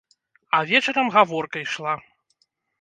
[0.59, 1.93] А вечарам гаворка ішла.